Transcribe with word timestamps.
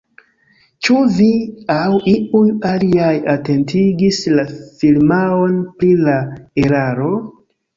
Ĉu 0.85 0.95
vi 1.17 1.27
aŭ 1.73 1.99
iuj 2.13 2.41
aliaj 2.71 3.11
atentigis 3.35 4.23
la 4.39 4.47
firmaon 4.81 5.63
pri 5.77 5.93
la 6.09 6.17
eraro? 6.67 7.13